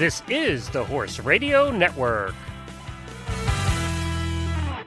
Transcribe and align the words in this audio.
This 0.00 0.22
is 0.30 0.70
the 0.70 0.82
Horse 0.82 1.18
Radio 1.20 1.70
Network. 1.70 2.34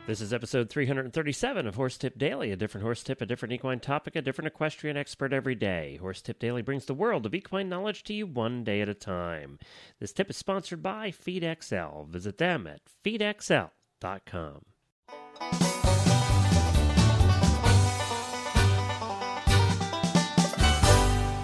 This 0.07 0.21
is 0.21 0.33
episode 0.33 0.71
337 0.71 1.67
of 1.67 1.75
Horse 1.75 1.99
Tip 1.99 2.17
Daily, 2.17 2.51
a 2.51 2.55
different 2.55 2.83
horse 2.83 3.04
tip, 3.04 3.21
a 3.21 3.27
different 3.27 3.54
equine 3.54 3.79
topic, 3.79 4.15
a 4.15 4.23
different 4.23 4.47
equestrian 4.47 4.97
expert 4.97 5.31
every 5.31 5.54
day. 5.54 5.97
Horse 5.97 6.23
Tip 6.23 6.39
Daily 6.39 6.63
brings 6.63 6.86
the 6.86 6.95
world 6.95 7.27
of 7.27 7.36
equine 7.36 7.70
knowledge 7.70 8.02
to 8.05 8.13
you 8.15 8.25
one 8.25 8.63
day 8.63 8.81
at 8.81 8.89
a 8.89 8.95
time. 8.95 9.59
This 9.99 10.13
tip 10.13 10.31
is 10.31 10.38
sponsored 10.38 10.81
by 10.81 11.11
FeedXL. 11.11 12.07
Visit 12.07 12.39
them 12.39 12.66
at 12.66 12.82
feedxl.com. 13.05 14.61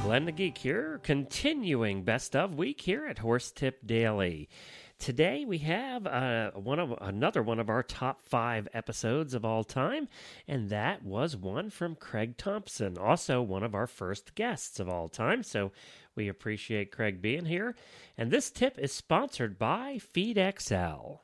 Glenn 0.10 0.26
the 0.26 0.32
Geek 0.32 0.58
here, 0.58 1.00
continuing 1.04 2.02
best 2.02 2.36
of 2.36 2.56
week 2.56 2.82
here 2.82 3.06
at 3.06 3.20
Horse 3.20 3.52
Tip 3.52 3.86
Daily. 3.86 4.50
Today 4.98 5.46
we 5.46 5.60
have 5.60 6.08
uh, 6.08 6.50
one 6.54 6.80
of 6.80 6.96
another 7.00 7.44
one 7.44 7.60
of 7.60 7.70
our 7.70 7.84
top 7.84 8.24
five 8.24 8.68
episodes 8.74 9.36
of 9.36 9.46
all 9.46 9.64
time, 9.64 10.08
and 10.48 10.72
that 10.72 11.06
was 11.06 11.38
one 11.38 11.70
from 11.70 11.94
Craig 11.94 12.38
Thompson, 12.38 12.98
also 12.98 13.44
one 13.44 13.62
of 13.62 13.76
our 13.76 13.86
first 13.86 14.34
guests 14.34 14.80
of 14.80 14.90
all 14.90 15.10
time. 15.10 15.44
So 15.44 15.74
we 16.16 16.28
appreciate 16.28 16.92
Craig 16.92 17.22
being 17.22 17.46
here. 17.46 17.76
And 18.18 18.32
this 18.32 18.50
tip 18.50 18.80
is 18.80 18.92
sponsored 18.92 19.60
by 19.60 20.00
FeedXL. 20.00 21.20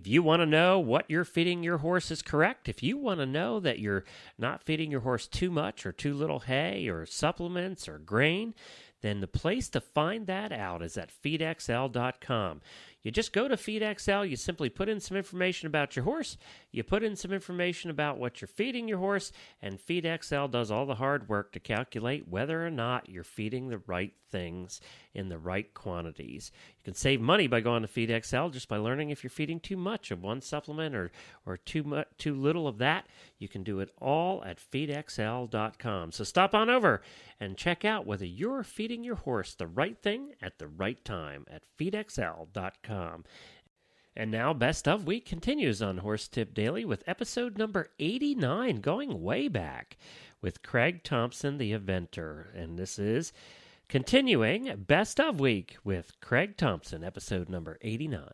If 0.00 0.06
you 0.06 0.22
want 0.22 0.40
to 0.40 0.46
know 0.46 0.78
what 0.78 1.10
you're 1.10 1.26
feeding 1.26 1.62
your 1.62 1.78
horse 1.78 2.10
is 2.10 2.22
correct, 2.22 2.70
if 2.70 2.82
you 2.82 2.96
want 2.96 3.20
to 3.20 3.26
know 3.26 3.60
that 3.60 3.80
you're 3.80 4.04
not 4.38 4.62
feeding 4.62 4.90
your 4.90 5.02
horse 5.02 5.26
too 5.26 5.50
much 5.50 5.84
or 5.84 5.92
too 5.92 6.14
little 6.14 6.40
hay 6.40 6.88
or 6.88 7.04
supplements 7.04 7.86
or 7.86 7.98
grain, 7.98 8.54
then 9.02 9.20
the 9.20 9.26
place 9.26 9.68
to 9.68 9.80
find 9.80 10.26
that 10.26 10.52
out 10.52 10.80
is 10.80 10.96
at 10.96 11.10
feedxl.com. 11.22 12.62
You 13.02 13.10
just 13.10 13.32
go 13.32 13.48
to 13.48 13.56
FeedXL, 13.56 14.28
you 14.28 14.36
simply 14.36 14.68
put 14.68 14.88
in 14.88 15.00
some 15.00 15.16
information 15.16 15.66
about 15.66 15.96
your 15.96 16.04
horse, 16.04 16.36
you 16.70 16.82
put 16.82 17.02
in 17.02 17.16
some 17.16 17.32
information 17.32 17.90
about 17.90 18.18
what 18.18 18.40
you're 18.40 18.48
feeding 18.48 18.88
your 18.88 18.98
horse, 18.98 19.32
and 19.62 19.78
FeedXL 19.78 20.50
does 20.50 20.70
all 20.70 20.84
the 20.84 20.96
hard 20.96 21.28
work 21.28 21.52
to 21.52 21.60
calculate 21.60 22.28
whether 22.28 22.64
or 22.64 22.70
not 22.70 23.08
you're 23.08 23.24
feeding 23.24 23.68
the 23.68 23.78
right 23.86 24.12
things 24.30 24.80
in 25.14 25.28
the 25.28 25.38
right 25.38 25.72
quantities. 25.74 26.52
You 26.78 26.84
can 26.84 26.94
save 26.94 27.20
money 27.20 27.46
by 27.46 27.60
going 27.60 27.82
to 27.82 27.88
FeedXL 27.88 28.52
just 28.52 28.68
by 28.68 28.76
learning 28.76 29.10
if 29.10 29.24
you're 29.24 29.30
feeding 29.30 29.60
too 29.60 29.76
much 29.76 30.10
of 30.10 30.22
one 30.22 30.40
supplement 30.40 30.94
or, 30.94 31.10
or 31.44 31.56
too 31.56 31.82
much, 31.82 32.06
too 32.18 32.34
little 32.34 32.68
of 32.68 32.78
that. 32.78 33.06
You 33.38 33.48
can 33.48 33.62
do 33.62 33.80
it 33.80 33.90
all 33.98 34.44
at 34.44 34.58
feedxl.com. 34.58 36.12
So 36.12 36.24
stop 36.24 36.54
on 36.54 36.70
over 36.70 37.02
and 37.40 37.56
check 37.56 37.84
out 37.84 38.06
whether 38.06 38.26
you're 38.26 38.62
feeding 38.62 39.02
your 39.02 39.16
horse 39.16 39.54
the 39.54 39.66
right 39.66 39.98
thing 40.00 40.34
at 40.40 40.58
the 40.58 40.68
right 40.68 41.04
time 41.04 41.44
at 41.50 41.62
feedxl.com. 41.78 42.89
And 44.16 44.30
now, 44.30 44.52
Best 44.52 44.88
of 44.88 45.06
Week 45.06 45.24
continues 45.24 45.80
on 45.80 45.98
Horse 45.98 46.28
Tip 46.28 46.52
Daily 46.52 46.84
with 46.84 47.04
episode 47.06 47.56
number 47.56 47.90
89, 47.98 48.80
going 48.80 49.22
way 49.22 49.48
back 49.48 49.96
with 50.42 50.62
Craig 50.62 51.04
Thompson, 51.04 51.58
the 51.58 51.72
eventer. 51.72 52.46
And 52.54 52.78
this 52.78 52.98
is 52.98 53.32
continuing 53.88 54.84
Best 54.86 55.20
of 55.20 55.38
Week 55.38 55.76
with 55.84 56.12
Craig 56.20 56.56
Thompson, 56.56 57.04
episode 57.04 57.48
number 57.48 57.78
89. 57.82 58.28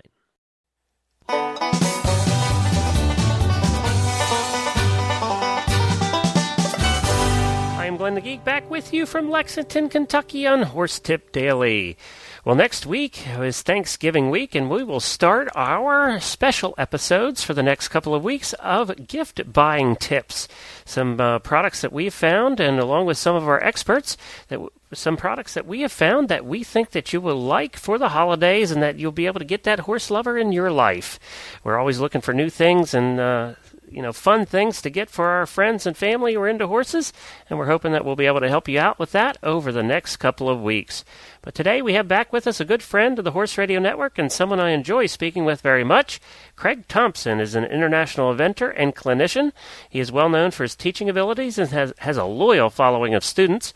I 7.86 7.88
am 7.88 7.98
Glenn 7.98 8.16
the 8.16 8.20
Geek 8.20 8.42
back 8.42 8.68
with 8.68 8.92
you 8.92 9.06
from 9.06 9.30
Lexington, 9.30 9.88
Kentucky 9.88 10.44
on 10.44 10.62
Horse 10.62 10.98
Tip 10.98 11.30
Daily. 11.30 11.96
Well, 12.44 12.56
next 12.56 12.84
week 12.84 13.24
is 13.38 13.62
Thanksgiving 13.62 14.28
week, 14.28 14.56
and 14.56 14.68
we 14.68 14.82
will 14.82 14.98
start 14.98 15.48
our 15.54 16.18
special 16.18 16.74
episodes 16.78 17.44
for 17.44 17.54
the 17.54 17.62
next 17.62 17.90
couple 17.90 18.12
of 18.12 18.24
weeks 18.24 18.54
of 18.54 19.06
gift 19.06 19.52
buying 19.52 19.94
tips. 19.94 20.48
Some 20.84 21.20
uh, 21.20 21.38
products 21.38 21.80
that 21.82 21.92
we 21.92 22.06
have 22.06 22.14
found, 22.14 22.58
and 22.58 22.80
along 22.80 23.06
with 23.06 23.18
some 23.18 23.36
of 23.36 23.46
our 23.46 23.62
experts, 23.62 24.16
that 24.48 24.56
w- 24.56 24.70
some 24.92 25.16
products 25.16 25.54
that 25.54 25.64
we 25.64 25.82
have 25.82 25.92
found 25.92 26.28
that 26.28 26.44
we 26.44 26.64
think 26.64 26.90
that 26.90 27.12
you 27.12 27.20
will 27.20 27.40
like 27.40 27.76
for 27.76 27.98
the 27.98 28.08
holidays, 28.08 28.72
and 28.72 28.82
that 28.82 28.98
you'll 28.98 29.12
be 29.12 29.26
able 29.26 29.38
to 29.38 29.44
get 29.44 29.62
that 29.62 29.78
horse 29.78 30.10
lover 30.10 30.36
in 30.36 30.50
your 30.50 30.72
life. 30.72 31.20
We're 31.62 31.78
always 31.78 32.00
looking 32.00 32.20
for 32.20 32.34
new 32.34 32.50
things 32.50 32.94
and. 32.94 33.20
Uh, 33.20 33.54
you 33.90 34.02
know, 34.02 34.12
fun 34.12 34.46
things 34.46 34.82
to 34.82 34.90
get 34.90 35.10
for 35.10 35.26
our 35.26 35.46
friends 35.46 35.86
and 35.86 35.96
family 35.96 36.34
who 36.34 36.40
are 36.40 36.48
into 36.48 36.66
horses, 36.66 37.12
and 37.48 37.58
we're 37.58 37.66
hoping 37.66 37.92
that 37.92 38.04
we'll 38.04 38.16
be 38.16 38.26
able 38.26 38.40
to 38.40 38.48
help 38.48 38.68
you 38.68 38.78
out 38.78 38.98
with 38.98 39.12
that 39.12 39.36
over 39.42 39.70
the 39.70 39.82
next 39.82 40.16
couple 40.16 40.48
of 40.48 40.62
weeks. 40.62 41.04
But 41.42 41.54
today 41.54 41.80
we 41.80 41.94
have 41.94 42.08
back 42.08 42.32
with 42.32 42.46
us 42.46 42.60
a 42.60 42.64
good 42.64 42.82
friend 42.82 43.18
of 43.18 43.24
the 43.24 43.30
Horse 43.30 43.56
Radio 43.56 43.78
Network 43.78 44.18
and 44.18 44.32
someone 44.32 44.58
I 44.58 44.70
enjoy 44.70 45.06
speaking 45.06 45.44
with 45.44 45.60
very 45.60 45.84
much. 45.84 46.20
Craig 46.56 46.88
Thompson 46.88 47.38
is 47.38 47.54
an 47.54 47.64
international 47.64 48.34
eventer 48.34 48.74
and 48.76 48.96
clinician. 48.96 49.52
He 49.88 50.00
is 50.00 50.10
well 50.10 50.28
known 50.28 50.50
for 50.50 50.64
his 50.64 50.74
teaching 50.74 51.08
abilities 51.08 51.58
and 51.58 51.70
has, 51.70 51.92
has 51.98 52.16
a 52.16 52.24
loyal 52.24 52.70
following 52.70 53.14
of 53.14 53.22
students. 53.22 53.72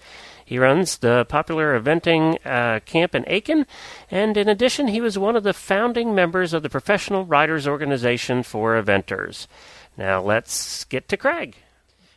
He 0.51 0.59
runs 0.59 0.99
the 0.99 1.27
popular 1.29 1.81
eventing 1.81 2.45
uh, 2.45 2.81
camp 2.81 3.15
in 3.15 3.23
Aiken, 3.29 3.69
and 4.11 4.37
in 4.37 4.49
addition, 4.49 4.89
he 4.89 5.01
was 5.01 5.17
one 5.17 5.37
of 5.37 5.45
the 5.45 5.53
founding 5.53 6.13
members 6.13 6.53
of 6.53 6.65
the 6.65 6.69
Professional 6.69 7.25
Riders 7.25 7.69
Organization 7.69 8.43
for 8.43 8.75
Eventers. 8.75 9.47
Now 9.97 10.23
let's 10.23 10.85
get 10.85 11.09
to 11.09 11.17
Craig. 11.17 11.57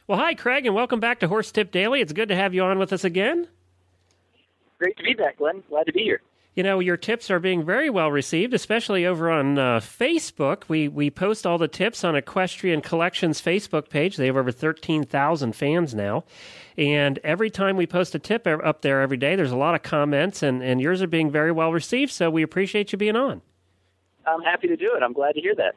Well, 0.08 0.20
hi, 0.20 0.34
Craig, 0.34 0.66
and 0.66 0.76
welcome 0.76 1.00
back 1.00 1.20
to 1.22 1.28
Horse 1.28 1.52
Tip 1.52 1.72
Daily. 1.72 2.02
It's 2.02 2.14
good 2.14 2.30
to 2.30 2.36
have 2.36 2.54
you 2.54 2.64
on 2.64 2.78
with 2.78 2.92
us 2.92 3.04
again. 3.04 3.48
Great 4.78 4.98
to 4.98 5.04
be 5.04 5.14
back, 5.14 5.38
Glenn. 5.38 5.64
Glad 5.70 5.86
to 5.86 5.94
be 5.94 6.04
here. 6.04 6.22
You 6.56 6.62
know, 6.62 6.80
your 6.80 6.98
tips 6.98 7.32
are 7.32 7.40
being 7.40 7.66
very 7.66 7.90
well 7.90 8.12
received, 8.12 8.54
especially 8.54 9.06
over 9.08 9.32
on 9.32 9.58
uh, 9.58 9.80
Facebook. 9.80 10.64
We 10.68 10.88
we 10.88 11.10
post 11.10 11.48
all 11.48 11.58
the 11.58 11.68
tips 11.68 12.04
on 12.04 12.16
Equestrian 12.16 12.82
Collections 12.82 13.42
Facebook 13.42 13.90
page. 13.90 14.18
They 14.18 14.28
have 14.28 14.38
over 14.38 14.52
thirteen 14.52 15.04
thousand 15.04 15.56
fans 15.56 15.96
now, 15.96 16.26
and 16.78 17.18
every 17.24 17.50
time 17.50 17.76
we 17.76 17.88
post 17.88 18.14
a 18.14 18.20
tip 18.20 18.46
up 18.46 18.82
there 18.82 19.02
every 19.02 19.18
day, 19.18 19.36
there's 19.36 19.52
a 19.52 19.58
lot 19.58 19.74
of 19.74 19.82
comments, 19.82 20.44
and 20.44 20.62
and 20.62 20.80
yours 20.80 21.02
are 21.02 21.08
being 21.08 21.32
very 21.32 21.52
well 21.52 21.74
received. 21.74 22.12
So 22.12 22.30
we 22.30 22.44
appreciate 22.44 22.92
you 22.92 23.00
being 23.00 23.16
on. 23.16 23.42
I'm 24.28 24.42
happy 24.42 24.68
to 24.68 24.76
do 24.76 24.94
it. 24.96 25.02
I'm 25.02 25.14
glad 25.14 25.34
to 25.34 25.42
hear 25.42 25.56
that. 25.56 25.74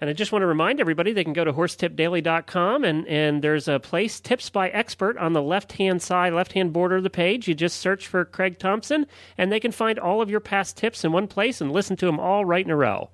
And 0.00 0.10
I 0.10 0.12
just 0.12 0.30
want 0.30 0.42
to 0.42 0.46
remind 0.46 0.78
everybody 0.78 1.12
they 1.12 1.24
can 1.24 1.32
go 1.32 1.44
to 1.44 1.54
horsetipdaily.com 1.54 2.84
and, 2.84 3.06
and 3.06 3.42
there's 3.42 3.66
a 3.66 3.80
place, 3.80 4.20
Tips 4.20 4.50
by 4.50 4.68
Expert, 4.68 5.16
on 5.16 5.32
the 5.32 5.40
left 5.40 5.72
hand 5.72 6.02
side, 6.02 6.34
left 6.34 6.52
hand 6.52 6.72
border 6.72 6.96
of 6.96 7.02
the 7.02 7.10
page. 7.10 7.48
You 7.48 7.54
just 7.54 7.80
search 7.80 8.06
for 8.06 8.24
Craig 8.24 8.58
Thompson 8.58 9.06
and 9.38 9.50
they 9.50 9.60
can 9.60 9.72
find 9.72 9.98
all 9.98 10.20
of 10.20 10.28
your 10.28 10.40
past 10.40 10.76
tips 10.76 11.04
in 11.04 11.12
one 11.12 11.26
place 11.26 11.60
and 11.62 11.72
listen 11.72 11.96
to 11.96 12.06
them 12.06 12.20
all 12.20 12.44
right 12.44 12.64
in 12.64 12.70
a 12.70 12.76
row. 12.76 13.08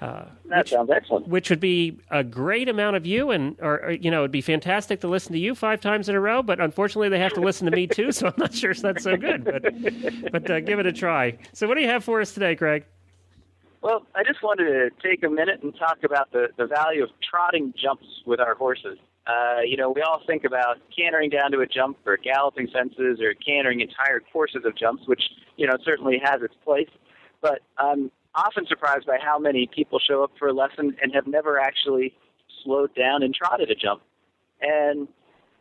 Uh, 0.00 0.26
that 0.50 0.58
which, 0.58 0.70
sounds 0.70 0.90
excellent. 0.90 1.26
Which 1.26 1.48
would 1.48 1.60
be 1.60 1.98
a 2.10 2.22
great 2.22 2.68
amount 2.68 2.96
of 2.96 3.06
you, 3.06 3.30
and 3.30 3.56
or, 3.60 3.82
or, 3.82 3.90
you 3.92 4.10
know, 4.10 4.20
it'd 4.20 4.30
be 4.30 4.42
fantastic 4.42 5.00
to 5.00 5.08
listen 5.08 5.32
to 5.32 5.38
you 5.38 5.54
five 5.54 5.80
times 5.80 6.10
in 6.10 6.14
a 6.14 6.20
row. 6.20 6.42
But 6.42 6.60
unfortunately, 6.60 7.08
they 7.08 7.18
have 7.18 7.32
to 7.32 7.40
listen 7.40 7.64
to 7.64 7.74
me 7.74 7.86
too, 7.86 8.12
so 8.12 8.26
I'm 8.26 8.34
not 8.36 8.54
sure 8.54 8.72
if 8.72 8.82
that's 8.82 9.04
so 9.04 9.16
good. 9.16 9.44
But 9.44 10.32
but 10.32 10.50
uh, 10.50 10.60
give 10.60 10.78
it 10.78 10.86
a 10.86 10.92
try. 10.92 11.38
So, 11.54 11.66
what 11.66 11.76
do 11.76 11.80
you 11.80 11.88
have 11.88 12.04
for 12.04 12.20
us 12.20 12.34
today, 12.34 12.54
Craig? 12.56 12.84
Well, 13.86 14.04
I 14.16 14.24
just 14.24 14.42
wanted 14.42 14.64
to 14.64 14.90
take 15.00 15.22
a 15.22 15.30
minute 15.30 15.62
and 15.62 15.72
talk 15.78 15.98
about 16.04 16.32
the, 16.32 16.48
the 16.56 16.66
value 16.66 17.04
of 17.04 17.10
trotting 17.22 17.72
jumps 17.80 18.04
with 18.26 18.40
our 18.40 18.56
horses. 18.56 18.98
Uh, 19.28 19.60
you 19.64 19.76
know, 19.76 19.92
we 19.92 20.02
all 20.02 20.22
think 20.26 20.42
about 20.42 20.78
cantering 20.90 21.30
down 21.30 21.52
to 21.52 21.60
a 21.60 21.68
jump 21.68 21.96
or 22.04 22.16
galloping 22.16 22.66
fences 22.66 23.20
or 23.20 23.34
cantering 23.34 23.80
entire 23.80 24.20
courses 24.32 24.64
of 24.64 24.76
jumps, 24.76 25.06
which, 25.06 25.22
you 25.56 25.68
know, 25.68 25.76
certainly 25.84 26.20
has 26.20 26.42
its 26.42 26.54
place. 26.64 26.88
But 27.40 27.60
I'm 27.78 28.10
often 28.34 28.66
surprised 28.66 29.06
by 29.06 29.18
how 29.22 29.38
many 29.38 29.70
people 29.72 30.00
show 30.00 30.24
up 30.24 30.32
for 30.36 30.48
a 30.48 30.52
lesson 30.52 30.96
and 31.00 31.14
have 31.14 31.28
never 31.28 31.56
actually 31.56 32.12
slowed 32.64 32.92
down 32.96 33.22
and 33.22 33.32
trotted 33.32 33.70
a 33.70 33.76
jump. 33.76 34.02
And, 34.62 35.06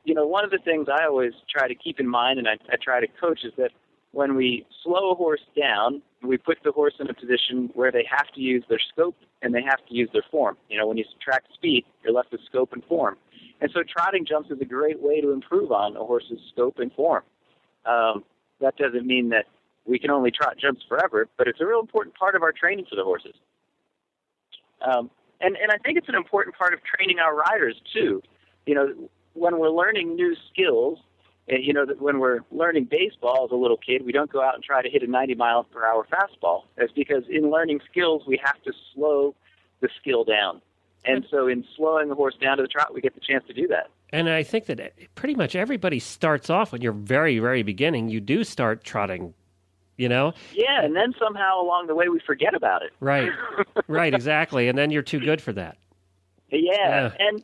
you 0.03 0.15
know, 0.15 0.25
one 0.25 0.43
of 0.43 0.49
the 0.49 0.59
things 0.65 0.87
I 0.89 1.05
always 1.05 1.33
try 1.47 1.67
to 1.67 1.75
keep 1.75 1.99
in 1.99 2.07
mind 2.07 2.39
and 2.39 2.47
I, 2.47 2.57
I 2.73 2.77
try 2.83 3.01
to 3.01 3.07
coach 3.21 3.41
is 3.43 3.53
that 3.57 3.69
when 4.15 4.35
we 4.35 4.65
slow 4.81 5.11
a 5.11 5.15
horse 5.15 5.41
down, 5.59 6.01
we 6.23 6.37
put 6.37 6.57
the 6.63 6.71
horse 6.71 6.93
in 7.01 7.09
a 7.09 7.13
position 7.13 7.69
where 7.73 7.91
they 7.91 8.07
have 8.09 8.31
to 8.33 8.39
use 8.39 8.63
their 8.69 8.79
scope 8.79 9.17
and 9.41 9.53
they 9.53 9.61
have 9.61 9.85
to 9.89 9.93
use 9.93 10.09
their 10.13 10.23
form. 10.31 10.55
You 10.69 10.77
know, 10.77 10.87
when 10.87 10.95
you 10.95 11.03
subtract 11.11 11.53
speed, 11.53 11.83
you're 12.01 12.13
left 12.13 12.31
with 12.31 12.39
scope 12.45 12.71
and 12.71 12.81
form. 12.85 13.17
And 13.59 13.69
so 13.73 13.81
trotting 13.83 14.25
jumps 14.25 14.49
is 14.51 14.61
a 14.61 14.65
great 14.65 15.01
way 15.01 15.19
to 15.19 15.31
improve 15.31 15.73
on 15.73 15.97
a 15.97 15.99
horse's 15.99 16.39
scope 16.53 16.79
and 16.79 16.93
form. 16.93 17.23
Um, 17.85 18.23
that 18.61 18.77
doesn't 18.77 19.05
mean 19.05 19.29
that 19.29 19.47
we 19.85 19.99
can 19.99 20.11
only 20.11 20.31
trot 20.31 20.55
jumps 20.57 20.81
forever, 20.87 21.27
but 21.37 21.49
it's 21.49 21.59
a 21.59 21.65
real 21.65 21.81
important 21.81 22.15
part 22.15 22.35
of 22.35 22.41
our 22.41 22.53
training 22.53 22.85
for 22.89 22.95
the 22.95 23.03
horses. 23.03 23.35
Um, 24.81 25.11
and, 25.41 25.57
and 25.57 25.73
I 25.73 25.77
think 25.79 25.97
it's 25.97 26.07
an 26.07 26.15
important 26.15 26.55
part 26.55 26.73
of 26.73 26.79
training 26.83 27.19
our 27.19 27.35
riders 27.35 27.75
too. 27.93 28.23
You 28.65 28.75
know, 28.75 29.09
when 29.33 29.59
we're 29.59 29.69
learning 29.69 30.15
new 30.15 30.37
skills, 30.53 30.99
you 31.47 31.73
know, 31.73 31.85
that 31.85 32.01
when 32.01 32.19
we're 32.19 32.39
learning 32.51 32.85
baseball 32.89 33.45
as 33.45 33.51
a 33.51 33.55
little 33.55 33.77
kid, 33.77 34.05
we 34.05 34.11
don't 34.11 34.31
go 34.31 34.41
out 34.41 34.55
and 34.55 34.63
try 34.63 34.81
to 34.81 34.89
hit 34.89 35.03
a 35.03 35.07
90 35.07 35.35
miles 35.35 35.65
per 35.71 35.85
hour 35.85 36.07
fastball. 36.11 36.63
That's 36.75 36.91
because 36.91 37.23
in 37.29 37.51
learning 37.51 37.81
skills, 37.89 38.23
we 38.27 38.39
have 38.43 38.61
to 38.63 38.73
slow 38.93 39.35
the 39.81 39.89
skill 40.01 40.23
down. 40.23 40.61
And 41.07 41.23
so, 41.29 41.47
in 41.47 41.63
slowing 41.77 42.09
the 42.09 42.15
horse 42.15 42.35
down 42.41 42.57
to 42.57 42.63
the 42.63 42.67
trot, 42.67 42.93
we 42.93 42.99
get 42.99 43.13
the 43.13 43.21
chance 43.21 43.43
to 43.47 43.53
do 43.53 43.67
that. 43.67 43.91
And 44.11 44.27
I 44.27 44.41
think 44.41 44.65
that 44.65 44.93
pretty 45.13 45.35
much 45.35 45.55
everybody 45.55 45.99
starts 45.99 46.49
off 46.49 46.71
when 46.71 46.81
you're 46.81 46.93
very, 46.93 47.37
very 47.37 47.61
beginning. 47.61 48.09
You 48.09 48.19
do 48.21 48.43
start 48.43 48.83
trotting 48.83 49.33
You 49.97 50.09
know? 50.09 50.33
Yeah, 50.53 50.83
and 50.83 50.95
then 50.95 51.13
somehow 51.19 51.61
along 51.61 51.87
the 51.87 51.95
way 51.95 52.09
we 52.09 52.19
forget 52.25 52.55
about 52.55 52.81
it. 52.81 52.91
Right. 52.99 53.31
right, 53.87 54.13
exactly. 54.13 54.67
And 54.67 54.77
then 54.77 54.89
you're 54.89 55.03
too 55.03 55.19
good 55.19 55.41
for 55.41 55.53
that. 55.53 55.77
Yeah. 56.49 56.71
Yeah. 56.73 57.11
And 57.19 57.43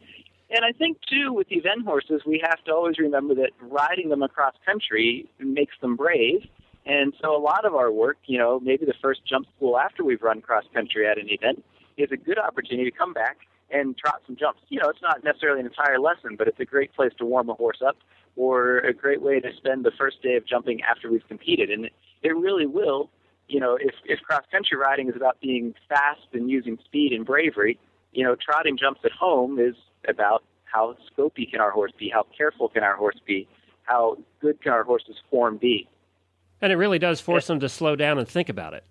and 0.51 0.65
I 0.65 0.71
think 0.71 0.98
too 1.09 1.33
with 1.33 1.48
event 1.51 1.86
horses 1.86 2.21
we 2.25 2.42
have 2.44 2.63
to 2.65 2.74
always 2.74 3.00
remember 3.00 3.36
that 3.36 3.51
riding 3.62 4.09
them 4.09 4.21
across 4.21 4.53
country 4.65 5.30
makes 5.39 5.74
them 5.81 5.95
brave. 5.95 6.42
And 6.86 7.13
so 7.21 7.36
a 7.36 7.39
lot 7.39 7.65
of 7.65 7.75
our 7.75 7.92
work, 7.92 8.18
you 8.25 8.38
know, 8.38 8.59
maybe 8.59 8.86
the 8.86 8.95
first 9.01 9.21
jump 9.25 9.48
school 9.56 9.77
after 9.77 10.03
we've 10.03 10.21
run 10.21 10.42
cross 10.42 10.63
country 10.74 11.07
at 11.07 11.18
an 11.18 11.30
event 11.30 11.63
is 11.98 12.09
a 12.12 12.18
good 12.18 12.39
opportunity 12.39 12.89
to 12.89 12.98
come 12.98 13.13
back 13.13 13.38
and 13.69 13.98
trot 13.98 14.21
some 14.25 14.36
jumps. 14.36 14.62
You 14.69 14.80
know, 14.80 14.89
it's 14.89 15.01
not 15.01 15.24
necessarily 15.24 15.59
an 15.62 15.68
entire 15.68 16.00
lesson, 16.00 16.36
but 16.38 16.48
it's 16.48 16.59
a 16.59 16.65
great 16.65 16.94
place 16.94 17.12
to 17.19 17.25
warm 17.25 17.50
a 17.50 17.54
horse 17.54 17.81
up 17.86 17.97
or 18.36 18.80
a 18.80 18.94
great 18.94 19.21
way 19.21 19.39
to 19.39 19.50
spend 19.57 19.86
the 19.86 19.92
first 19.97 20.21
day 20.21 20.36
of 20.36 20.45
jumping 20.45 20.81
after 20.83 21.09
we've 21.09 21.27
competed. 21.27 21.69
And 21.69 21.86
it, 21.86 21.94
it 22.24 22.36
really 22.36 22.65
will, 22.65 23.09
you 23.47 23.59
know, 23.59 23.77
if, 23.80 23.94
if 24.06 24.19
cross 24.21 24.44
country 24.51 24.77
riding 24.77 25.09
is 25.09 25.15
about 25.15 25.39
being 25.42 25.74
fast 25.88 26.27
and 26.33 26.50
using 26.50 26.77
speed 26.86 27.13
and 27.13 27.25
bravery, 27.25 27.77
you 28.11 28.23
know, 28.23 28.35
trotting 28.35 28.77
jumps 28.77 29.01
at 29.03 29.11
home 29.11 29.59
is 29.59 29.75
about 30.07 30.43
how 30.65 30.95
scopy 31.11 31.49
can 31.49 31.59
our 31.59 31.71
horse 31.71 31.91
be, 31.97 32.09
how 32.09 32.25
careful 32.35 32.69
can 32.69 32.83
our 32.83 32.95
horse 32.95 33.19
be, 33.25 33.47
how 33.83 34.17
good 34.39 34.61
can 34.61 34.71
our 34.71 34.83
horse's 34.83 35.17
form 35.29 35.57
be. 35.57 35.87
And 36.61 36.71
it 36.71 36.75
really 36.75 36.99
does 36.99 37.19
force 37.19 37.47
them 37.47 37.59
to 37.59 37.69
slow 37.69 37.95
down 37.95 38.19
and 38.19 38.27
think 38.27 38.49
about 38.49 38.73
it. 38.73 38.83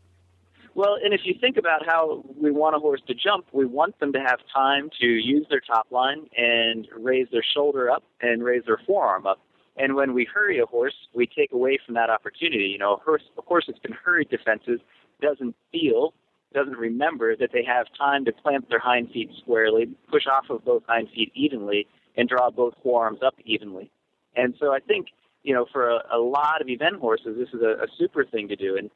Well, 0.74 0.96
and 1.02 1.12
if 1.12 1.22
you 1.24 1.34
think 1.40 1.56
about 1.56 1.84
how 1.84 2.24
we 2.40 2.50
want 2.50 2.76
a 2.76 2.78
horse 2.78 3.00
to 3.08 3.14
jump, 3.14 3.46
we 3.52 3.64
want 3.64 3.98
them 3.98 4.12
to 4.12 4.20
have 4.20 4.38
time 4.54 4.88
to 5.00 5.06
use 5.06 5.46
their 5.50 5.60
top 5.60 5.86
line 5.90 6.26
and 6.36 6.86
raise 6.98 7.26
their 7.32 7.42
shoulder 7.54 7.90
up 7.90 8.04
and 8.20 8.42
raise 8.42 8.64
their 8.66 8.80
forearm 8.86 9.26
up. 9.26 9.40
And 9.76 9.94
when 9.94 10.14
we 10.14 10.24
hurry 10.32 10.58
a 10.58 10.66
horse, 10.66 10.94
we 11.14 11.26
take 11.26 11.52
away 11.52 11.78
from 11.84 11.94
that 11.94 12.10
opportunity. 12.10 12.64
You 12.64 12.78
know, 12.78 12.94
a 12.94 12.96
horse, 12.98 13.22
a 13.36 13.42
horse 13.42 13.64
that's 13.66 13.78
been 13.80 13.92
hurried 13.92 14.28
defenses 14.30 14.80
doesn't 15.20 15.56
feel, 15.72 16.14
doesn't 16.52 16.76
remember 16.76 17.36
that 17.36 17.50
they 17.52 17.64
have 17.64 17.86
time 17.96 18.24
to 18.24 18.32
plant 18.32 18.68
their 18.68 18.78
hind 18.78 19.10
feet 19.10 19.30
squarely, 19.40 19.86
push 20.10 20.26
off 20.26 20.50
of 20.50 20.64
both 20.64 20.82
hind 20.86 21.08
feet 21.14 21.30
evenly, 21.34 21.86
and 22.16 22.28
draw 22.28 22.50
both 22.50 22.74
forearms 22.82 23.20
up 23.24 23.34
evenly. 23.44 23.90
And 24.36 24.54
so 24.58 24.72
I 24.72 24.80
think, 24.80 25.08
you 25.42 25.54
know, 25.54 25.66
for 25.72 25.90
a, 25.90 26.00
a 26.12 26.18
lot 26.18 26.60
of 26.60 26.68
event 26.68 26.96
horses, 26.96 27.36
this 27.38 27.48
is 27.54 27.62
a, 27.62 27.84
a 27.84 27.86
super 27.98 28.24
thing 28.24 28.48
to 28.48 28.56
do. 28.56 28.76
And 28.76 28.90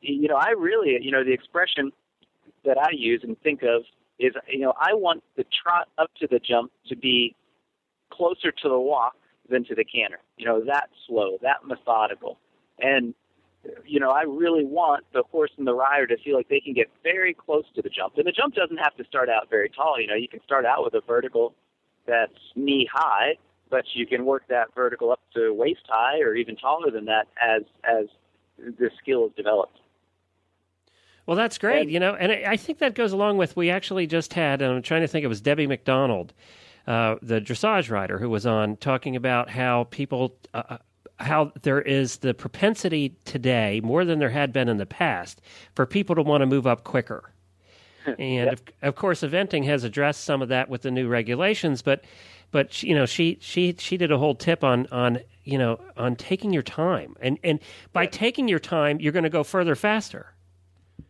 you 0.00 0.28
know, 0.28 0.36
I 0.36 0.50
really, 0.50 0.98
you 1.00 1.10
know, 1.10 1.24
the 1.24 1.32
expression 1.32 1.90
that 2.64 2.78
I 2.78 2.88
use 2.92 3.22
and 3.22 3.40
think 3.42 3.62
of 3.62 3.82
is, 4.18 4.34
you 4.48 4.60
know, 4.60 4.74
I 4.78 4.94
want 4.94 5.22
the 5.36 5.44
trot 5.62 5.88
up 5.98 6.10
to 6.20 6.28
the 6.30 6.38
jump 6.38 6.70
to 6.88 6.96
be 6.96 7.34
closer 8.12 8.52
to 8.52 8.68
the 8.68 8.78
walk 8.78 9.14
than 9.48 9.64
to 9.64 9.74
the 9.74 9.84
canter. 9.84 10.20
You 10.36 10.46
know, 10.46 10.64
that 10.66 10.90
slow, 11.06 11.38
that 11.42 11.66
methodical. 11.66 12.38
And, 12.78 13.14
you 13.86 14.00
know, 14.00 14.10
I 14.10 14.22
really 14.22 14.64
want 14.64 15.04
the 15.12 15.22
horse 15.30 15.50
and 15.56 15.66
the 15.66 15.74
rider 15.74 16.06
to 16.08 16.16
feel 16.18 16.36
like 16.36 16.48
they 16.48 16.60
can 16.60 16.74
get 16.74 16.90
very 17.02 17.34
close 17.34 17.64
to 17.74 17.82
the 17.82 17.88
jump. 17.88 18.18
And 18.18 18.26
the 18.26 18.32
jump 18.32 18.54
doesn't 18.54 18.78
have 18.78 18.96
to 18.96 19.04
start 19.04 19.28
out 19.28 19.48
very 19.50 19.68
tall. 19.68 20.00
You 20.00 20.06
know, 20.06 20.14
you 20.14 20.28
can 20.28 20.42
start 20.42 20.64
out 20.66 20.84
with 20.84 20.94
a 20.94 21.00
vertical 21.06 21.54
that's 22.06 22.32
knee 22.54 22.88
high, 22.92 23.36
but 23.70 23.84
you 23.94 24.06
can 24.06 24.24
work 24.24 24.44
that 24.48 24.74
vertical 24.74 25.10
up 25.10 25.20
to 25.34 25.52
waist 25.52 25.82
high 25.88 26.20
or 26.20 26.34
even 26.34 26.56
taller 26.56 26.90
than 26.90 27.06
that 27.06 27.26
as 27.42 27.62
as 27.84 28.06
the 28.58 28.90
skill 29.00 29.26
is 29.26 29.32
developed. 29.36 29.80
Well, 31.26 31.36
that's 31.36 31.56
great, 31.56 31.82
And- 31.82 31.90
you 31.90 31.98
know, 31.98 32.14
and 32.14 32.30
I 32.30 32.56
think 32.56 32.78
that 32.80 32.94
goes 32.94 33.12
along 33.12 33.38
with 33.38 33.56
we 33.56 33.70
actually 33.70 34.06
just 34.06 34.34
had, 34.34 34.60
and 34.60 34.70
I'm 34.74 34.82
trying 34.82 35.00
to 35.00 35.08
think, 35.08 35.24
it 35.24 35.28
was 35.28 35.40
Debbie 35.40 35.66
McDonald, 35.66 36.34
uh, 36.86 37.16
the 37.22 37.40
dressage 37.40 37.90
rider, 37.90 38.18
who 38.18 38.28
was 38.28 38.44
on 38.44 38.76
talking 38.76 39.16
about 39.16 39.48
how 39.50 39.84
people, 39.84 40.36
uh, 40.52 40.76
how 41.20 41.52
there 41.62 41.80
is 41.80 42.18
the 42.18 42.34
propensity 42.34 43.16
today 43.24 43.80
more 43.82 44.04
than 44.04 44.18
there 44.18 44.30
had 44.30 44.52
been 44.52 44.68
in 44.68 44.78
the 44.78 44.86
past 44.86 45.40
for 45.74 45.86
people 45.86 46.14
to 46.16 46.22
want 46.22 46.42
to 46.42 46.46
move 46.46 46.66
up 46.66 46.84
quicker. 46.84 47.30
And 48.18 48.50
of, 48.50 48.62
of 48.82 48.96
course, 48.96 49.22
eventing 49.22 49.64
has 49.64 49.82
addressed 49.82 50.24
some 50.24 50.42
of 50.42 50.50
that 50.50 50.68
with 50.68 50.82
the 50.82 50.90
new 50.90 51.08
regulations, 51.08 51.80
but 51.80 52.04
but 52.50 52.70
she- 52.70 52.88
you 52.88 52.94
know 52.94 53.06
she 53.06 53.38
she 53.40 53.74
she 53.78 53.96
did 53.96 54.12
a 54.12 54.18
whole 54.18 54.34
tip 54.34 54.62
on 54.62 54.86
on 54.92 55.20
you 55.44 55.56
know 55.56 55.80
on 55.96 56.14
taking 56.14 56.52
your 56.52 56.62
time, 56.62 57.16
and 57.22 57.38
and 57.42 57.60
by 57.94 58.04
taking 58.04 58.46
your 58.46 58.58
time, 58.58 59.00
you're 59.00 59.10
going 59.12 59.24
to 59.24 59.30
go 59.30 59.42
further 59.42 59.74
faster. 59.74 60.34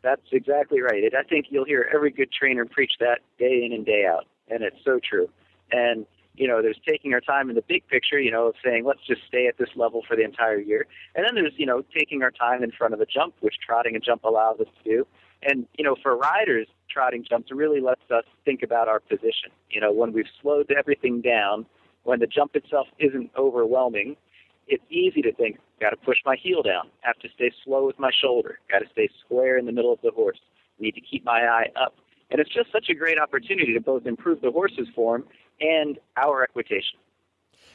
That's 0.02 0.22
exactly 0.30 0.80
right. 0.82 1.02
And 1.02 1.14
I 1.16 1.24
think 1.24 1.46
you'll 1.50 1.64
hear 1.64 1.90
every 1.92 2.10
good 2.12 2.30
trainer 2.30 2.64
preach 2.64 2.92
that 3.00 3.18
day 3.40 3.64
in 3.64 3.72
and 3.72 3.84
day 3.84 4.06
out, 4.06 4.26
and 4.48 4.62
it's 4.62 4.76
so 4.84 5.00
true. 5.02 5.28
And 5.72 6.06
you 6.34 6.48
know, 6.48 6.60
there's 6.60 6.78
taking 6.86 7.14
our 7.14 7.20
time 7.20 7.48
in 7.48 7.56
the 7.56 7.62
big 7.62 7.86
picture, 7.88 8.19
you 8.19 8.31
know, 8.31 8.48
of 8.48 8.54
saying 8.64 8.84
let's 8.84 9.06
just 9.06 9.22
stay 9.26 9.46
at 9.46 9.56
this 9.58 9.69
level 9.76 10.02
for 10.06 10.16
the 10.16 10.25
entire 10.25 10.58
year. 10.58 10.86
And 11.14 11.25
then 11.25 11.34
there's 11.34 11.54
you 11.56 11.66
know 11.66 11.82
taking 11.96 12.22
our 12.22 12.31
time 12.31 12.62
in 12.62 12.72
front 12.72 12.92
of 12.92 13.00
the 13.00 13.06
jump, 13.06 13.34
which 13.40 13.56
trotting 13.64 13.94
and 13.94 14.04
jump 14.04 14.25
allows 14.25 14.60
us 14.60 14.66
to 14.82 14.90
do. 14.90 15.06
And 15.42 15.66
you 15.78 15.84
know, 15.84 15.96
for 16.02 16.16
riders, 16.16 16.66
trotting 16.90 17.25
jumps 17.28 17.50
really 17.52 17.81
lets 17.81 18.10
us 18.10 18.25
think 18.44 18.62
about 18.62 18.88
our 18.88 19.00
position. 19.00 19.50
You 19.70 19.81
know, 19.81 19.92
when 19.92 20.12
we've 20.12 20.31
slowed 20.42 20.70
everything 20.76 21.20
down, 21.20 21.66
when 22.02 22.20
the 22.20 22.26
jump 22.26 22.56
itself 22.56 22.88
isn't 22.98 23.30
overwhelming, 23.37 24.16
it's 24.66 24.84
easy 24.90 25.22
to 25.22 25.32
think, 25.32 25.58
got 25.80 25.90
to 25.90 25.96
push 25.96 26.19
my 26.25 26.37
heel 26.37 26.62
down, 26.62 26.88
have 27.00 27.19
to 27.19 27.28
stay 27.34 27.50
slow 27.64 27.87
with 27.87 27.98
my 27.98 28.10
shoulder, 28.22 28.58
got 28.70 28.78
to 28.78 28.87
stay 28.92 29.08
square 29.25 29.58
in 29.58 29.66
the 29.66 29.72
middle 29.72 29.92
of 29.92 30.00
the 30.02 30.10
horse, 30.10 30.38
need 30.78 30.94
to 30.94 31.00
keep 31.00 31.25
my 31.25 31.40
eye 31.42 31.70
up. 31.80 31.94
And 32.31 32.41
it's 32.41 32.50
just 32.50 32.73
such 32.73 32.88
a 32.88 32.94
great 32.94 33.19
opportunity 33.19 33.75
to 33.75 33.81
both 33.81 34.06
improve 34.06 34.41
the 34.41 34.50
horse's 34.50 34.88
form 34.94 35.25
and 35.61 35.99
our 36.17 36.43
equitation. 36.43 36.99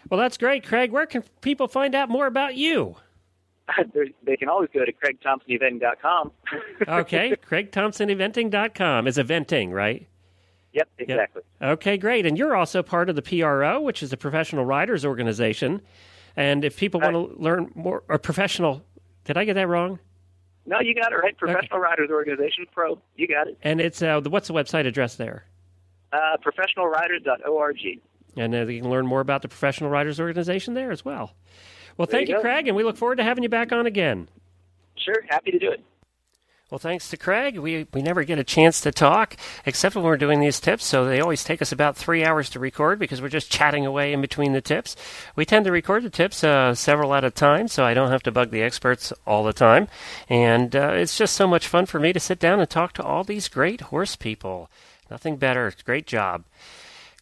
Well, 0.09 0.19
that's 0.19 0.37
great, 0.37 0.65
Craig. 0.65 0.91
Where 0.91 1.05
can 1.05 1.23
people 1.41 1.67
find 1.67 1.93
out 1.95 2.09
more 2.09 2.27
about 2.27 2.55
you? 2.55 2.95
They're- 3.93 4.37
can 4.37 4.49
always 4.49 4.69
go 4.73 4.85
to 4.85 4.91
craigthompsoneventing.com. 4.91 6.31
Okay, 6.87 7.35
CraigThompsonEventing.com 7.35 9.07
is 9.07 9.17
eventing, 9.17 9.71
right? 9.71 10.07
yep, 10.71 10.87
exactly. 10.97 11.41
Okay, 11.61 11.97
great. 11.97 12.25
And 12.25 12.37
you're 12.37 12.55
also 12.55 12.81
part 12.83 13.09
of 13.09 13.15
the 13.15 13.21
PRO, 13.21 13.81
which 13.81 14.01
is 14.03 14.13
a 14.13 14.17
professional 14.17 14.65
Riders 14.65 15.03
organization. 15.05 15.81
And 16.35 16.63
if 16.63 16.77
people 16.77 17.01
want 17.01 17.13
to 17.15 17.35
learn 17.41 17.71
more, 17.75 18.03
or 18.07 18.17
professional, 18.17 18.83
did 19.25 19.35
I 19.37 19.45
get 19.45 19.55
that 19.55 19.67
wrong? 19.67 19.99
No, 20.65 20.79
you 20.81 20.93
got 20.93 21.11
it 21.11 21.15
right. 21.15 21.35
Professional 21.37 21.79
Riders 21.79 22.09
Organization 22.11 22.65
Pro. 22.71 22.99
You 23.15 23.27
got 23.27 23.47
it. 23.47 23.57
And 23.63 23.81
it's 23.81 24.01
uh, 24.01 24.21
what's 24.21 24.47
the 24.47 24.53
website 24.53 24.85
address 24.85 25.15
there? 25.15 25.45
Uh, 26.11 26.37
professionalriders.org. 26.43 27.77
And 28.37 28.55
uh, 28.55 28.65
you 28.67 28.81
can 28.81 28.89
learn 28.89 29.07
more 29.07 29.21
about 29.21 29.41
the 29.41 29.47
Professional 29.47 29.89
Riders 29.89 30.19
Organization 30.19 30.73
there 30.73 30.91
as 30.91 31.03
well. 31.03 31.33
Well, 31.97 32.05
There 32.05 32.19
thank 32.19 32.29
you 32.29 32.35
you. 32.35 32.41
Craig, 32.41 32.67
and 32.67 32.75
we 32.75 32.83
look 32.83 32.97
forward 32.97 33.17
to 33.17 33.23
having 33.23 33.43
you 33.43 33.49
back 33.49 33.71
on 33.71 33.85
again. 33.85 34.29
Sure, 34.97 35.23
happy 35.29 35.51
to 35.51 35.59
do 35.59 35.71
it. 35.71 35.83
Well, 36.69 36.77
thanks 36.77 37.09
to 37.09 37.17
Craig, 37.17 37.57
we, 37.57 37.87
we 37.93 38.03
never 38.03 38.23
get 38.23 38.37
a 38.37 38.43
chance 38.43 38.79
to 38.81 38.91
talk 38.91 39.35
except 39.65 39.95
when 39.95 40.05
we're 40.05 40.17
doing 40.17 40.39
these 40.39 40.59
tips. 40.59 40.85
So 40.85 41.03
they 41.03 41.19
always 41.19 41.43
take 41.43 41.63
us 41.63 41.71
about 41.71 41.97
three 41.97 42.23
hours 42.23 42.47
to 42.51 42.59
record 42.59 42.99
because 42.99 43.23
we're 43.23 43.29
just 43.29 43.51
chatting 43.51 43.87
away 43.87 44.13
in 44.13 44.21
between 44.21 44.53
the 44.53 44.61
tips. 44.61 44.95
We 45.35 45.45
tend 45.45 45.65
to 45.65 45.71
record 45.71 46.03
the 46.03 46.11
tips 46.11 46.43
uh, 46.43 46.75
several 46.75 47.15
at 47.15 47.23
a 47.23 47.31
time, 47.31 47.69
so 47.69 47.85
I 47.85 47.95
don't 47.95 48.11
have 48.11 48.21
to 48.23 48.31
bug 48.31 48.51
the 48.51 48.61
experts 48.61 49.11
all 49.25 49.43
the 49.43 49.53
time. 49.53 49.87
And 50.29 50.75
uh, 50.75 50.91
it's 50.93 51.17
just 51.17 51.35
so 51.35 51.47
much 51.47 51.67
fun 51.67 51.87
for 51.87 51.99
me 51.99 52.13
to 52.13 52.19
sit 52.19 52.37
down 52.37 52.59
and 52.59 52.69
talk 52.69 52.93
to 52.93 53.03
all 53.03 53.23
these 53.23 53.47
great 53.47 53.81
horse 53.81 54.15
people. 54.15 54.69
Nothing 55.09 55.37
better. 55.37 55.73
Great 55.85 56.05
job. 56.05 56.43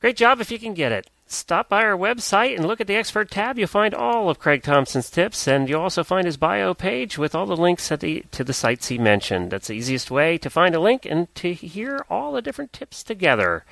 Great 0.02 0.18
job 0.18 0.42
if 0.42 0.52
you 0.52 0.60
can 0.60 0.74
get 0.74 0.92
it. 0.92 1.10
Stop 1.30 1.68
by 1.68 1.84
our 1.84 1.98
website 1.98 2.56
and 2.56 2.66
look 2.66 2.80
at 2.80 2.88
the 2.88 2.96
expert 2.96 3.30
tab. 3.30 3.60
You'll 3.60 3.68
find 3.68 3.94
all 3.94 4.30
of 4.30 4.40
Craig 4.40 4.64
Thompson's 4.64 5.10
tips, 5.10 5.46
and 5.46 5.68
you'll 5.68 5.82
also 5.82 6.02
find 6.02 6.26
his 6.26 6.38
bio 6.38 6.74
page 6.74 7.18
with 7.18 7.36
all 7.36 7.46
the 7.46 7.58
links 7.58 7.90
the, 7.90 8.24
to 8.32 8.46
the 8.46 8.54
sites 8.54 8.88
he 8.88 8.98
mentioned. 8.98 9.52
That's 9.52 9.68
the 9.68 9.74
easiest 9.74 10.10
way 10.10 10.38
to 10.38 10.50
find 10.50 10.74
a 10.74 10.80
link 10.80 11.06
and 11.06 11.34
to 11.36 11.54
hear 11.54 12.06
all 12.10 12.32
the 12.32 12.42
different 12.42 12.72
tips 12.72 13.04
together. 13.04 13.66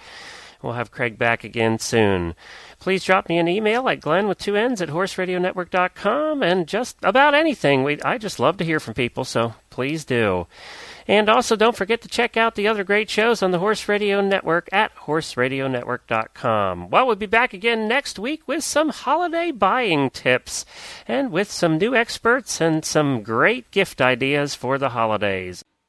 We'll 0.66 0.74
have 0.74 0.90
Craig 0.90 1.20
back 1.20 1.44
again 1.44 1.78
soon. 1.78 2.34
Please 2.80 3.04
drop 3.04 3.30
me 3.30 3.38
an 3.38 3.48
email 3.48 3.88
at 3.88 4.02
glenn 4.02 4.28
with 4.28 4.40
two 4.40 4.56
n's 4.56 4.82
at 4.82 4.90
horseradionetwork.com 4.90 6.42
and 6.42 6.68
just 6.68 6.98
about 7.04 7.36
anything. 7.36 7.84
We, 7.84 8.02
I 8.02 8.18
just 8.18 8.40
love 8.40 8.58
to 8.58 8.66
hear 8.66 8.80
from 8.80 8.96
people, 8.96 9.26
so 9.26 9.54
please 9.70 10.06
do. 10.06 10.48
And 11.08 11.30
also, 11.30 11.56
don't 11.56 11.76
forget 11.76 12.02
to 12.02 12.08
check 12.08 12.36
out 12.36 12.56
the 12.56 12.68
other 12.68 12.84
great 12.84 13.12
shows 13.12 13.44
on 13.44 13.52
the 13.52 13.60
Horse 13.60 13.88
Radio 13.88 14.22
Network 14.22 14.68
at 14.74 14.96
horseradionetwork.com. 14.96 16.90
Well, 16.90 17.06
we'll 17.06 17.16
be 17.16 17.28
back 17.28 17.54
again 17.54 17.88
next 17.88 18.18
week 18.18 18.48
with 18.48 18.64
some 18.64 18.90
holiday 18.90 19.52
buying 19.52 20.10
tips 20.10 20.66
and 21.08 21.32
with 21.32 21.52
some 21.52 21.78
new 21.78 21.94
experts 21.94 22.60
and 22.60 22.84
some 22.84 23.22
great 23.22 23.70
gift 23.70 24.02
ideas 24.02 24.56
for 24.56 24.80
the 24.80 24.90
holidays. 24.90 25.64